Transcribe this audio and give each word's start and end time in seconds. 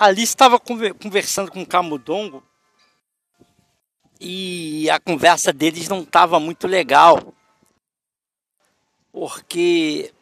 Alice 0.00 0.30
estava 0.30 0.60
conversando 0.60 1.50
com 1.50 1.60
o 1.60 1.66
Camundongo 1.66 2.46
e 4.20 4.88
a 4.90 5.00
conversa 5.00 5.52
deles 5.52 5.88
não 5.88 6.02
estava 6.02 6.38
muito 6.38 6.68
legal, 6.68 7.34
porque 9.10 10.14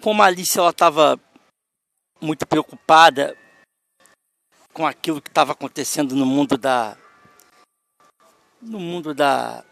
como 0.00 0.22
a 0.22 0.26
Alice 0.26 0.58
estava 0.58 1.20
muito 2.22 2.46
preocupada 2.46 3.36
com 4.72 4.86
aquilo 4.86 5.20
que 5.20 5.28
estava 5.28 5.52
acontecendo 5.52 6.16
no 6.16 6.24
mundo 6.24 6.56
da 6.56 6.96
no 8.62 8.80
mundo 8.80 9.12
da 9.12 9.62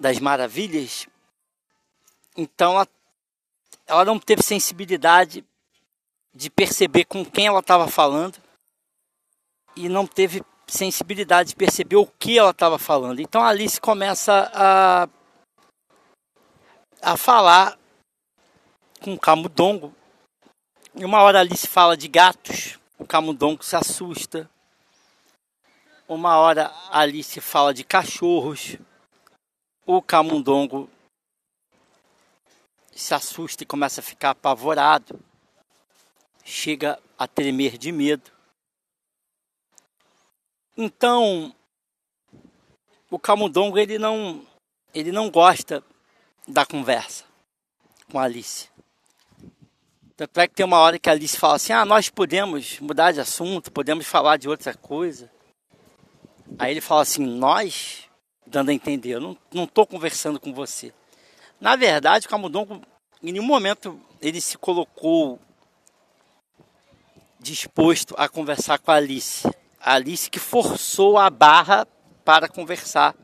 das 0.00 0.18
maravilhas, 0.18 1.06
então 2.36 2.72
ela, 2.72 2.88
ela 3.86 4.04
não 4.04 4.18
teve 4.18 4.42
sensibilidade 4.42 5.46
de 6.34 6.48
perceber 6.50 7.04
com 7.04 7.24
quem 7.24 7.46
ela 7.46 7.60
estava 7.60 7.86
falando 7.88 8.38
e 9.76 9.88
não 9.88 10.06
teve 10.06 10.42
sensibilidade 10.66 11.50
de 11.50 11.56
perceber 11.56 11.96
o 11.96 12.06
que 12.06 12.38
ela 12.38 12.50
estava 12.50 12.78
falando. 12.78 13.20
Então 13.20 13.42
a 13.42 13.48
Alice 13.48 13.80
começa 13.80 14.50
a, 14.54 15.08
a 17.02 17.16
falar 17.16 17.78
com 19.02 19.14
o 19.14 19.18
camundongo. 19.18 19.94
E 20.94 21.04
uma 21.04 21.22
hora 21.22 21.38
a 21.38 21.40
Alice 21.40 21.66
fala 21.66 21.96
de 21.96 22.08
gatos, 22.08 22.78
o 22.98 23.06
camundongo 23.06 23.62
se 23.62 23.76
assusta. 23.76 24.48
Uma 26.08 26.36
hora 26.36 26.66
a 26.90 27.00
Alice 27.00 27.40
fala 27.40 27.72
de 27.72 27.84
cachorros, 27.84 28.76
o 29.86 30.02
camundongo 30.02 30.88
se 32.94 33.14
assusta 33.14 33.62
e 33.62 33.66
começa 33.66 34.00
a 34.00 34.04
ficar 34.04 34.30
apavorado, 34.30 35.18
chega 36.44 36.98
a 37.18 37.26
tremer 37.26 37.78
de 37.78 37.92
medo. 37.92 38.30
Então, 40.76 41.54
o 43.10 43.18
camundongo 43.18 43.78
ele 43.78 43.98
não 43.98 44.46
ele 44.94 45.12
não 45.12 45.30
gosta 45.30 45.82
da 46.46 46.66
conversa 46.66 47.24
com 48.10 48.18
a 48.18 48.24
Alice. 48.24 48.68
Tanto 50.16 50.40
é 50.40 50.46
que 50.46 50.54
tem 50.54 50.66
uma 50.66 50.78
hora 50.78 50.98
que 50.98 51.08
a 51.08 51.12
Alice 51.12 51.36
fala 51.36 51.56
assim: 51.56 51.72
ah, 51.72 51.84
nós 51.84 52.08
podemos 52.08 52.78
mudar 52.80 53.12
de 53.12 53.20
assunto, 53.20 53.72
podemos 53.72 54.06
falar 54.06 54.36
de 54.36 54.48
outra 54.48 54.74
coisa. 54.74 55.30
Aí 56.58 56.70
ele 56.70 56.80
fala 56.80 57.02
assim: 57.02 57.24
nós? 57.24 58.08
Dando 58.44 58.70
a 58.70 58.74
entender, 58.74 59.14
eu 59.14 59.38
não 59.52 59.64
estou 59.64 59.86
conversando 59.86 60.38
com 60.38 60.52
você. 60.52 60.92
Na 61.60 61.76
verdade, 61.76 62.26
o 62.26 62.28
Camundongo, 62.28 62.82
em 63.22 63.32
nenhum 63.32 63.44
momento, 63.44 63.98
ele 64.20 64.40
se 64.40 64.58
colocou 64.58 65.40
disposto 67.42 68.14
a 68.16 68.28
conversar 68.28 68.78
com 68.78 68.90
a 68.90 68.94
Alice. 68.94 69.46
A 69.80 69.94
Alice 69.94 70.30
que 70.30 70.38
forçou 70.38 71.18
a 71.18 71.28
barra 71.28 71.86
para 72.24 72.48
conversar 72.48 73.14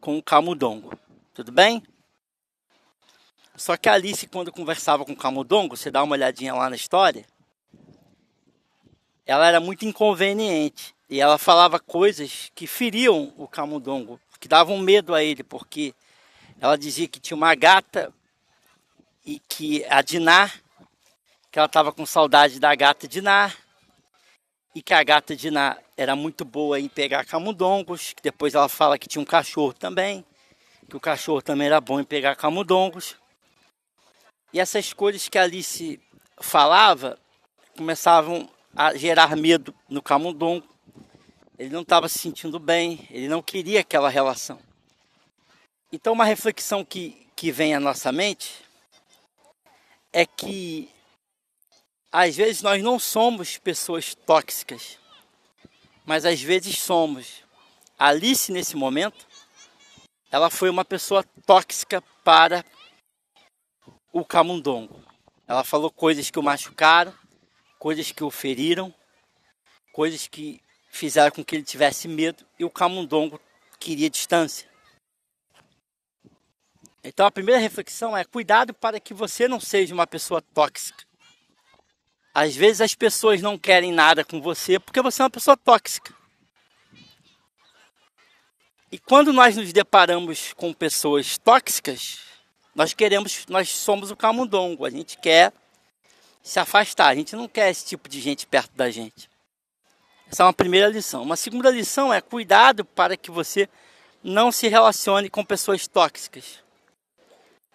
com 0.00 0.16
o 0.16 0.22
Camundongo. 0.22 0.98
Tudo 1.34 1.52
bem? 1.52 1.82
Só 3.54 3.76
que 3.76 3.88
a 3.88 3.92
Alice, 3.92 4.26
quando 4.26 4.50
conversava 4.50 5.04
com 5.04 5.12
o 5.12 5.16
Camundongo, 5.16 5.76
você 5.76 5.90
dá 5.90 6.02
uma 6.02 6.14
olhadinha 6.14 6.54
lá 6.54 6.68
na 6.68 6.76
história, 6.76 7.24
ela 9.24 9.46
era 9.46 9.60
muito 9.60 9.84
inconveniente. 9.84 10.94
E 11.08 11.20
ela 11.20 11.38
falava 11.38 11.78
coisas 11.78 12.50
que 12.54 12.66
feriam 12.66 13.32
o 13.36 13.46
Camundongo, 13.46 14.20
que 14.40 14.48
davam 14.48 14.78
medo 14.78 15.14
a 15.14 15.22
ele, 15.22 15.42
porque 15.42 15.94
ela 16.60 16.76
dizia 16.76 17.06
que 17.06 17.20
tinha 17.20 17.36
uma 17.36 17.54
gata 17.54 18.12
e 19.24 19.38
que 19.40 19.84
a 19.88 20.02
Dinar, 20.02 20.60
que 21.56 21.58
ela 21.58 21.64
estava 21.64 21.90
com 21.90 22.04
saudade 22.04 22.60
da 22.60 22.74
gata 22.74 23.08
Dinar, 23.08 23.56
e 24.74 24.82
que 24.82 24.92
a 24.92 25.02
gata 25.02 25.34
Dinar 25.34 25.82
era 25.96 26.14
muito 26.14 26.44
boa 26.44 26.78
em 26.78 26.86
pegar 26.86 27.24
camundongos, 27.24 28.12
que 28.12 28.22
depois 28.22 28.54
ela 28.54 28.68
fala 28.68 28.98
que 28.98 29.08
tinha 29.08 29.22
um 29.22 29.24
cachorro 29.24 29.72
também, 29.72 30.22
que 30.86 30.94
o 30.94 31.00
cachorro 31.00 31.40
também 31.40 31.68
era 31.68 31.80
bom 31.80 31.98
em 31.98 32.04
pegar 32.04 32.36
camundongos. 32.36 33.16
E 34.52 34.60
essas 34.60 34.92
coisas 34.92 35.30
que 35.30 35.38
Alice 35.38 35.98
falava 36.42 37.18
começavam 37.74 38.50
a 38.76 38.94
gerar 38.94 39.34
medo 39.34 39.74
no 39.88 40.02
camundongo. 40.02 40.68
Ele 41.58 41.70
não 41.70 41.80
estava 41.80 42.06
se 42.06 42.18
sentindo 42.18 42.58
bem, 42.58 43.08
ele 43.10 43.28
não 43.28 43.40
queria 43.40 43.80
aquela 43.80 44.10
relação. 44.10 44.58
Então, 45.90 46.12
uma 46.12 46.26
reflexão 46.26 46.84
que, 46.84 47.26
que 47.34 47.50
vem 47.50 47.74
à 47.74 47.80
nossa 47.80 48.12
mente 48.12 48.62
é 50.12 50.26
que 50.26 50.94
às 52.10 52.36
vezes 52.36 52.62
nós 52.62 52.82
não 52.82 52.98
somos 52.98 53.58
pessoas 53.58 54.14
tóxicas, 54.14 54.98
mas 56.04 56.24
às 56.24 56.40
vezes 56.40 56.78
somos. 56.78 57.44
Alice, 57.98 58.52
nesse 58.52 58.76
momento, 58.76 59.26
ela 60.30 60.50
foi 60.50 60.68
uma 60.68 60.84
pessoa 60.84 61.24
tóxica 61.44 62.02
para 62.22 62.64
o 64.12 64.24
camundongo. 64.24 65.02
Ela 65.46 65.64
falou 65.64 65.90
coisas 65.90 66.30
que 66.30 66.38
o 66.38 66.42
machucaram, 66.42 67.14
coisas 67.78 68.10
que 68.10 68.24
o 68.24 68.30
feriram, 68.30 68.92
coisas 69.92 70.26
que 70.26 70.60
fizeram 70.90 71.30
com 71.30 71.44
que 71.44 71.56
ele 71.56 71.62
tivesse 71.62 72.08
medo 72.08 72.44
e 72.58 72.64
o 72.64 72.70
camundongo 72.70 73.40
queria 73.78 74.10
distância. 74.10 74.68
Então 77.04 77.24
a 77.24 77.30
primeira 77.30 77.60
reflexão 77.60 78.16
é 78.16 78.24
cuidado 78.24 78.74
para 78.74 78.98
que 78.98 79.14
você 79.14 79.46
não 79.46 79.60
seja 79.60 79.94
uma 79.94 80.06
pessoa 80.06 80.42
tóxica. 80.42 81.05
Às 82.38 82.54
vezes 82.54 82.82
as 82.82 82.94
pessoas 82.94 83.40
não 83.40 83.56
querem 83.56 83.90
nada 83.90 84.22
com 84.22 84.42
você 84.42 84.78
porque 84.78 85.00
você 85.00 85.22
é 85.22 85.24
uma 85.24 85.30
pessoa 85.30 85.56
tóxica. 85.56 86.14
E 88.92 88.98
quando 88.98 89.32
nós 89.32 89.56
nos 89.56 89.72
deparamos 89.72 90.52
com 90.52 90.70
pessoas 90.70 91.38
tóxicas, 91.38 92.18
nós 92.74 92.92
queremos, 92.92 93.46
nós 93.48 93.70
somos 93.70 94.10
o 94.10 94.16
camundongo, 94.16 94.84
a 94.84 94.90
gente 94.90 95.16
quer 95.16 95.50
se 96.42 96.60
afastar, 96.60 97.06
a 97.06 97.14
gente 97.14 97.34
não 97.34 97.48
quer 97.48 97.70
esse 97.70 97.86
tipo 97.86 98.06
de 98.06 98.20
gente 98.20 98.46
perto 98.46 98.76
da 98.76 98.90
gente. 98.90 99.30
Essa 100.30 100.42
é 100.42 100.44
uma 100.44 100.52
primeira 100.52 100.88
lição. 100.88 101.22
Uma 101.22 101.36
segunda 101.36 101.70
lição 101.70 102.12
é 102.12 102.20
cuidado 102.20 102.84
para 102.84 103.16
que 103.16 103.30
você 103.30 103.66
não 104.22 104.52
se 104.52 104.68
relacione 104.68 105.30
com 105.30 105.42
pessoas 105.42 105.86
tóxicas. 105.86 106.62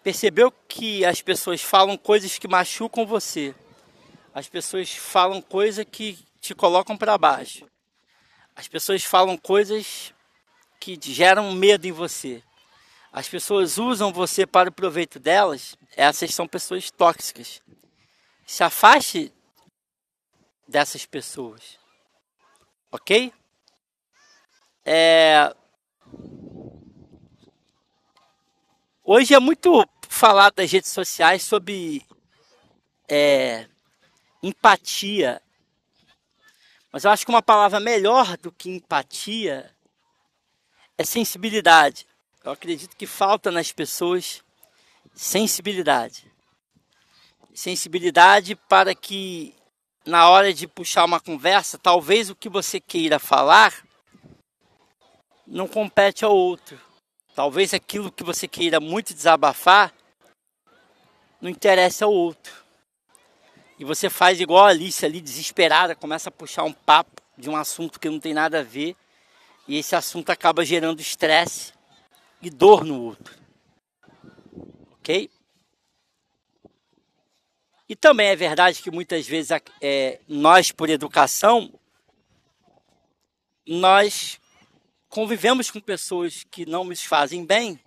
Percebeu 0.03 0.53
que 0.67 1.03
as 1.03 1.19
pessoas 1.19 1.63
falam 1.63 1.97
coisas 1.97 2.37
que 2.37 2.47
machucam 2.47 3.07
você. 3.07 3.55
As 4.33 4.47
pessoas 4.47 4.91
falam 4.91 5.41
coisas 5.41 5.85
que 5.89 6.17
te 6.39 6.55
colocam 6.55 6.97
para 6.97 7.17
baixo. 7.17 7.69
As 8.55 8.67
pessoas 8.67 9.03
falam 9.03 9.37
coisas 9.37 10.13
que 10.79 10.97
geram 11.01 11.51
medo 11.53 11.85
em 11.85 11.91
você 11.91 12.43
as 13.11 13.27
pessoas 13.27 13.77
usam 13.77 14.13
você 14.13 14.45
para 14.47 14.69
o 14.69 14.73
proveito 14.73 15.19
delas, 15.19 15.75
essas 15.97 16.33
são 16.33 16.47
pessoas 16.47 16.89
tóxicas. 16.89 17.61
Se 18.45 18.63
afaste 18.63 19.33
dessas 20.65 21.05
pessoas. 21.05 21.77
Ok? 22.89 23.33
É... 24.85 25.53
Hoje 29.03 29.33
é 29.33 29.39
muito 29.39 29.85
falado 30.07 30.53
nas 30.57 30.71
redes 30.71 30.91
sociais 30.91 31.43
sobre 31.43 32.05
é, 33.09 33.67
empatia. 34.41 35.41
Mas 36.91 37.03
eu 37.03 37.11
acho 37.11 37.25
que 37.25 37.31
uma 37.31 37.41
palavra 37.41 37.79
melhor 37.79 38.37
do 38.37 38.51
que 38.51 38.69
empatia 38.69 39.73
é 40.97 41.03
sensibilidade. 41.03 42.07
Eu 42.43 42.51
acredito 42.51 42.95
que 42.95 43.07
falta 43.07 43.51
nas 43.51 43.71
pessoas 43.71 44.43
sensibilidade. 45.13 46.31
Sensibilidade 47.53 48.55
para 48.55 48.95
que 48.95 49.53
na 50.05 50.29
hora 50.29 50.53
de 50.53 50.67
puxar 50.67 51.05
uma 51.05 51.19
conversa, 51.19 51.77
talvez 51.77 52.29
o 52.29 52.35
que 52.35 52.49
você 52.49 52.79
queira 52.79 53.19
falar 53.19 53.73
não 55.45 55.67
compete 55.67 56.25
ao 56.25 56.35
outro. 56.35 56.79
Talvez 57.35 57.73
aquilo 57.73 58.11
que 58.11 58.23
você 58.23 58.47
queira 58.47 58.79
muito 58.79 59.13
desabafar 59.13 59.93
não 61.39 61.49
interessa 61.49 62.05
ao 62.05 62.13
outro. 62.13 62.60
E 63.81 63.83
você 63.83 64.11
faz 64.11 64.39
igual 64.39 64.65
a 64.65 64.69
Alice 64.69 65.03
ali, 65.03 65.19
desesperada, 65.19 65.95
começa 65.95 66.29
a 66.29 66.31
puxar 66.31 66.63
um 66.65 66.71
papo 66.71 67.19
de 67.35 67.49
um 67.49 67.55
assunto 67.55 67.99
que 67.99 68.11
não 68.11 68.19
tem 68.19 68.31
nada 68.31 68.59
a 68.59 68.63
ver. 68.63 68.95
E 69.67 69.75
esse 69.75 69.95
assunto 69.95 70.29
acaba 70.29 70.63
gerando 70.63 71.01
estresse 71.01 71.73
e 72.43 72.51
dor 72.51 72.83
no 72.85 73.01
outro. 73.01 73.35
Ok? 74.91 75.31
E 77.89 77.95
também 77.95 78.27
é 78.27 78.35
verdade 78.35 78.83
que 78.83 78.91
muitas 78.91 79.27
vezes 79.27 79.49
é, 79.81 80.19
nós, 80.27 80.71
por 80.71 80.87
educação, 80.87 81.73
nós 83.65 84.39
convivemos 85.09 85.71
com 85.71 85.79
pessoas 85.79 86.43
que 86.51 86.67
não 86.67 86.83
nos 86.83 87.03
fazem 87.03 87.43
bem 87.43 87.79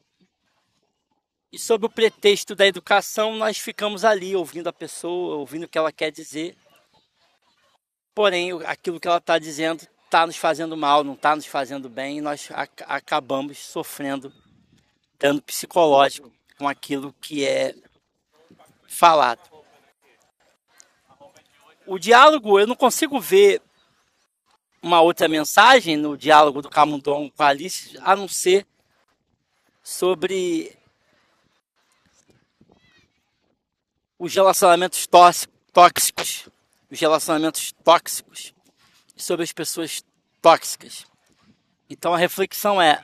e 1.55 1.59
sob 1.59 1.87
o 1.87 1.89
pretexto 1.89 2.53
da 2.57 2.67
educação 2.67 3.37
nós 3.37 3.59
ficamos 3.59 4.05
ali 4.05 4.35
ouvindo 4.35 4.67
a 4.67 4.73
pessoa, 4.73 5.37
ouvindo 5.37 5.65
o 5.65 5.69
que 5.69 5.79
ela 5.79 5.93
quer 5.93 6.11
dizer. 6.11 6.57
porém 8.13 8.51
aquilo 8.65 8.99
que 8.99 9.07
ela 9.07 9.19
está 9.19 9.39
dizendo 9.39 9.87
está 10.05 10.27
nos 10.27 10.37
fazendo 10.37 10.77
mal, 10.77 11.05
não 11.05 11.15
está 11.15 11.37
nos 11.37 11.47
fazendo 11.47 11.89
bem, 11.89 12.19
e 12.19 12.21
nós 12.21 12.49
ac 12.51 12.85
acabamos 12.87 13.59
sofrendo 13.59 14.33
dano 15.17 15.41
psicológico 15.41 16.33
com 16.59 16.69
aquilo 16.69 17.13
que 17.21 17.47
é 17.47 17.75
falado. 18.89 19.49
O 21.87 21.99
diálogo, 22.01 22.59
eu 22.59 22.67
não 22.67 22.75
consigo 22.75 23.21
ver 23.21 23.63
uma 24.83 25.01
outra 25.01 25.29
mensagem 25.29 25.97
no 25.97 26.17
diálogo 26.17 26.63
do 26.63 26.69
Camundongo 26.69 27.31
com 27.31 27.43
a 27.45 27.49
Alice, 27.49 27.97
a 28.01 28.17
não 28.17 28.27
ser 28.27 28.67
sobre 29.83 30.77
os 34.19 34.35
relacionamentos 34.35 35.07
tóxicos, 35.73 36.49
os 36.91 37.01
relacionamentos 37.01 37.73
tóxicos, 37.83 38.55
sobre 39.17 39.45
as 39.45 39.53
pessoas 39.53 40.05
tóxicas. 40.41 41.07
Então 41.89 42.15
a 42.15 42.19
reflexão 42.19 42.81
é: 42.81 43.03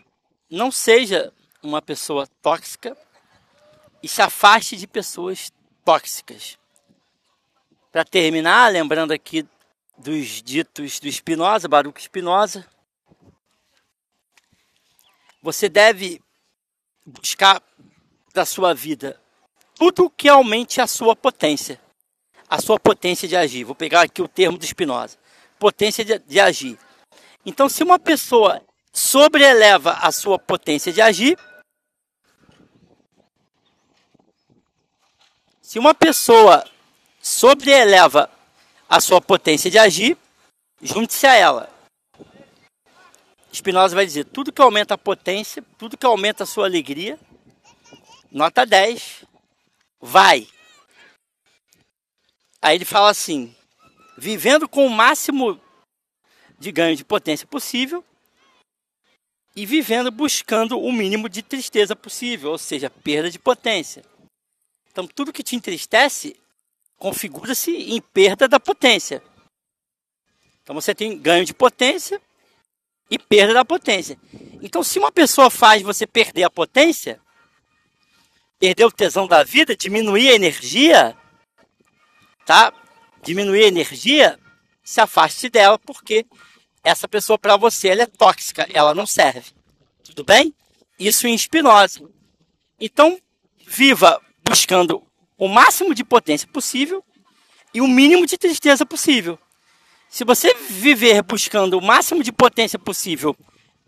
não 0.50 0.70
seja 0.70 1.32
uma 1.62 1.82
pessoa 1.82 2.26
tóxica 2.42 2.96
e 4.02 4.08
se 4.08 4.22
afaste 4.22 4.76
de 4.76 4.86
pessoas 4.86 5.52
tóxicas. 5.84 6.58
Para 7.92 8.04
terminar, 8.04 8.72
lembrando 8.72 9.12
aqui 9.12 9.46
dos 9.98 10.42
ditos 10.42 10.98
do 11.00 11.10
Spinoza, 11.10 11.68
Baruch 11.68 12.00
Spinoza, 12.02 12.66
você 15.42 15.68
deve 15.68 16.22
buscar 17.04 17.62
da 18.32 18.44
sua 18.44 18.74
vida 18.74 19.20
tudo 19.80 20.10
que 20.10 20.28
aumente 20.28 20.78
a 20.78 20.86
sua 20.86 21.16
potência, 21.16 21.80
a 22.46 22.60
sua 22.60 22.78
potência 22.78 23.26
de 23.26 23.34
agir. 23.34 23.64
Vou 23.64 23.74
pegar 23.74 24.02
aqui 24.02 24.20
o 24.20 24.28
termo 24.28 24.58
do 24.58 24.66
Spinoza, 24.66 25.16
potência 25.58 26.04
de, 26.04 26.18
de 26.18 26.38
agir. 26.38 26.78
Então, 27.46 27.66
se 27.66 27.82
uma 27.82 27.98
pessoa 27.98 28.62
sobreeleva 28.92 29.92
a 29.92 30.12
sua 30.12 30.38
potência 30.38 30.92
de 30.92 31.00
agir, 31.00 31.38
se 35.62 35.78
uma 35.78 35.94
pessoa 35.94 36.62
sobreeleva 37.22 38.30
a 38.86 39.00
sua 39.00 39.18
potência 39.18 39.70
de 39.70 39.78
agir, 39.78 40.18
junte-se 40.82 41.26
a 41.26 41.34
ela. 41.34 41.70
Spinoza 43.50 43.94
vai 43.94 44.04
dizer: 44.04 44.26
tudo 44.26 44.52
que 44.52 44.60
aumenta 44.60 44.92
a 44.92 44.98
potência, 44.98 45.64
tudo 45.78 45.96
que 45.96 46.04
aumenta 46.04 46.42
a 46.42 46.46
sua 46.46 46.66
alegria, 46.66 47.18
nota 48.30 48.66
10, 48.66 49.29
vai. 50.00 50.48
Aí 52.62 52.76
ele 52.76 52.84
fala 52.84 53.10
assim: 53.10 53.54
vivendo 54.16 54.68
com 54.68 54.86
o 54.86 54.90
máximo 54.90 55.60
de 56.58 56.70
ganho 56.70 56.96
de 56.96 57.04
potência 57.04 57.46
possível 57.46 58.04
e 59.56 59.66
vivendo 59.66 60.10
buscando 60.10 60.78
o 60.78 60.92
mínimo 60.92 61.28
de 61.28 61.42
tristeza 61.42 61.96
possível, 61.96 62.50
ou 62.50 62.58
seja, 62.58 62.88
perda 62.90 63.30
de 63.30 63.38
potência. 63.38 64.04
Então, 64.90 65.06
tudo 65.06 65.32
que 65.32 65.42
te 65.42 65.56
entristece 65.56 66.36
configura-se 66.98 67.70
em 67.70 68.00
perda 68.00 68.46
da 68.46 68.60
potência. 68.60 69.22
Então, 70.62 70.74
você 70.74 70.94
tem 70.94 71.18
ganho 71.18 71.44
de 71.44 71.54
potência 71.54 72.20
e 73.10 73.18
perda 73.18 73.54
da 73.54 73.64
potência. 73.64 74.18
Então, 74.62 74.82
se 74.82 74.98
uma 74.98 75.10
pessoa 75.10 75.50
faz 75.50 75.82
você 75.82 76.06
perder 76.06 76.44
a 76.44 76.50
potência, 76.50 77.20
perder 78.60 78.84
o 78.84 78.92
tesão 78.92 79.26
da 79.26 79.42
vida, 79.42 79.74
diminuir 79.74 80.28
a 80.28 80.34
energia, 80.34 81.16
tá? 82.44 82.70
Diminuir 83.22 83.64
a 83.64 83.68
energia, 83.68 84.38
se 84.84 85.00
afaste 85.00 85.48
dela, 85.48 85.78
porque 85.78 86.26
essa 86.84 87.08
pessoa 87.08 87.38
para 87.38 87.56
você 87.56 87.88
ela 87.88 88.02
é 88.02 88.06
tóxica, 88.06 88.68
ela 88.72 88.94
não 88.94 89.06
serve. 89.06 89.50
Tudo 90.04 90.22
bem? 90.22 90.54
Isso 90.98 91.26
em 91.26 91.36
Spinoza. 91.36 92.06
Então, 92.78 93.18
viva 93.66 94.20
buscando 94.44 95.02
o 95.38 95.48
máximo 95.48 95.94
de 95.94 96.04
potência 96.04 96.46
possível 96.46 97.02
e 97.72 97.80
o 97.80 97.88
mínimo 97.88 98.26
de 98.26 98.36
tristeza 98.36 98.84
possível. 98.84 99.38
Se 100.08 100.24
você 100.24 100.52
viver 100.54 101.22
buscando 101.22 101.78
o 101.78 101.82
máximo 101.82 102.22
de 102.22 102.32
potência 102.32 102.78
possível 102.78 103.34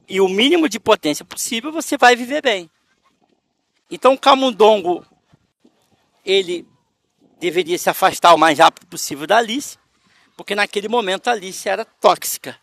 e 0.08 0.20
o 0.20 0.28
mínimo 0.28 0.68
de 0.68 0.78
potência 0.78 1.24
possível, 1.24 1.72
você 1.72 1.98
vai 1.98 2.16
viver 2.16 2.40
bem. 2.40 2.70
Então, 3.92 4.14
o 4.14 4.18
camundongo, 4.18 5.06
ele 6.24 6.66
deveria 7.38 7.78
se 7.78 7.90
afastar 7.90 8.34
o 8.34 8.38
mais 8.38 8.58
rápido 8.58 8.86
possível 8.86 9.26
da 9.26 9.36
Alice, 9.36 9.78
porque 10.36 10.54
naquele 10.54 10.88
momento 10.88 11.28
a 11.28 11.32
Alice 11.32 11.68
era 11.68 11.84
tóxica. 11.84 12.58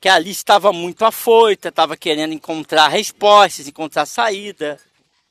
Que 0.00 0.08
a 0.08 0.14
Alice 0.14 0.38
estava 0.38 0.72
muito 0.72 1.04
afoita, 1.04 1.68
estava 1.68 1.96
querendo 1.96 2.32
encontrar 2.32 2.88
respostas, 2.88 3.66
encontrar 3.66 4.06
saída, 4.06 4.80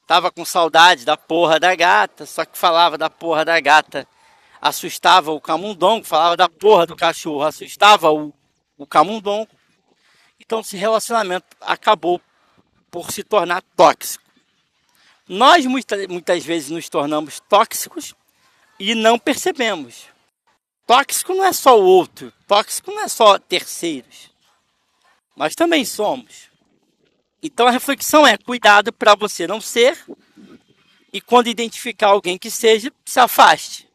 estava 0.01 0.29
com 0.29 0.43
saudade 0.43 1.05
da 1.05 1.15
porra 1.15 1.59
da 1.59 1.73
gata, 1.73 2.25
só 2.25 2.43
que 2.43 2.57
falava 2.57 2.97
da 2.97 3.09
porra 3.09 3.45
da 3.45 3.59
gata 3.59 4.07
assustava 4.65 5.31
o 5.31 5.39
camundongo, 5.39 6.03
falava 6.03 6.35
da 6.35 6.49
porra 6.49 6.87
do 6.87 6.95
cachorro, 6.95 7.43
assustava 7.43 8.11
o, 8.11 8.33
o 8.75 8.87
camundongo. 8.87 9.47
Então 10.39 10.61
esse 10.61 10.75
relacionamento 10.75 11.45
acabou 11.61 12.19
por 12.89 13.11
se 13.11 13.23
tornar 13.23 13.61
tóxico. 13.75 14.24
Nós 15.27 15.65
muita, 15.65 16.07
muitas 16.07 16.45
vezes 16.45 16.69
nos 16.69 16.87
tornamos 16.87 17.39
tóxicos 17.39 18.13
e 18.79 18.93
não 18.93 19.17
percebemos. 19.17 20.05
Tóxico 20.85 21.33
não 21.33 21.43
é 21.43 21.51
só 21.51 21.79
o 21.79 21.83
outro, 21.83 22.31
tóxico 22.47 22.91
não 22.91 23.01
é 23.01 23.07
só 23.07 23.39
terceiros. 23.39 24.29
Nós 25.35 25.55
também 25.55 25.83
somos. 25.83 26.49
Então 27.41 27.67
a 27.67 27.71
reflexão 27.71 28.25
é 28.25 28.37
cuidado 28.37 28.93
para 28.93 29.15
você 29.15 29.47
não 29.47 29.59
ser 29.59 29.97
e 31.11 31.19
quando 31.19 31.47
identificar 31.47 32.09
alguém 32.09 32.37
que 32.37 32.51
seja, 32.51 32.91
se 33.03 33.19
afaste. 33.19 33.89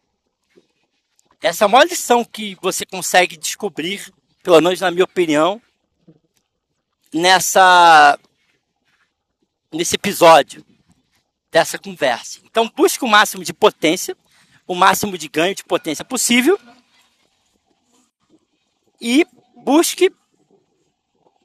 Essa 1.40 1.64
é 1.64 1.66
a 1.66 1.68
maior 1.68 1.86
lição 1.86 2.24
que 2.24 2.56
você 2.60 2.84
consegue 2.84 3.36
descobrir, 3.36 4.12
pelo 4.42 4.60
menos 4.60 4.80
na 4.80 4.90
minha 4.90 5.04
opinião, 5.04 5.62
nessa 7.14 8.18
nesse 9.72 9.94
episódio 9.94 10.64
dessa 11.50 11.78
conversa. 11.78 12.40
Então 12.44 12.70
busque 12.74 13.04
o 13.04 13.08
máximo 13.08 13.44
de 13.44 13.52
potência, 13.52 14.16
o 14.66 14.74
máximo 14.74 15.16
de 15.18 15.28
ganho 15.28 15.54
de 15.54 15.64
potência 15.64 16.04
possível 16.04 16.58
e 19.00 19.26
busque 19.56 20.12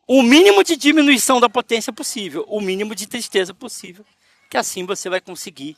o 0.07 0.21
mínimo 0.21 0.63
de 0.63 0.75
diminuição 0.75 1.39
da 1.39 1.49
potência 1.49 1.91
possível, 1.91 2.45
o 2.47 2.61
mínimo 2.61 2.93
de 2.93 3.07
tristeza 3.07 3.53
possível, 3.53 4.05
que 4.49 4.57
assim 4.57 4.85
você 4.85 5.09
vai 5.09 5.19
conseguir 5.19 5.75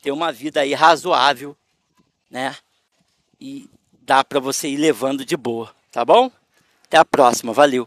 ter 0.00 0.12
uma 0.12 0.30
vida 0.30 0.60
aí 0.60 0.74
razoável, 0.74 1.56
né? 2.30 2.56
e 3.40 3.68
dá 4.00 4.24
para 4.24 4.40
você 4.40 4.68
ir 4.68 4.76
levando 4.76 5.24
de 5.24 5.36
boa, 5.36 5.74
tá 5.90 6.04
bom? 6.04 6.30
Até 6.86 6.96
a 6.96 7.04
próxima, 7.04 7.52
valeu! 7.52 7.86